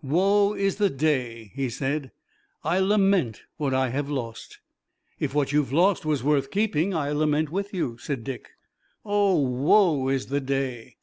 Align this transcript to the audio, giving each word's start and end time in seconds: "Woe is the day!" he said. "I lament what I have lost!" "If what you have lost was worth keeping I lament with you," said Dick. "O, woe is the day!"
"Woe 0.00 0.54
is 0.54 0.76
the 0.76 0.90
day!" 0.90 1.50
he 1.56 1.68
said. 1.68 2.12
"I 2.62 2.78
lament 2.78 3.42
what 3.56 3.74
I 3.74 3.88
have 3.88 4.08
lost!" 4.08 4.60
"If 5.18 5.34
what 5.34 5.50
you 5.50 5.58
have 5.58 5.72
lost 5.72 6.04
was 6.04 6.22
worth 6.22 6.52
keeping 6.52 6.94
I 6.94 7.10
lament 7.10 7.50
with 7.50 7.74
you," 7.74 7.98
said 7.98 8.22
Dick. 8.22 8.50
"O, 9.04 9.34
woe 9.40 10.06
is 10.08 10.26
the 10.26 10.40
day!" 10.40 10.98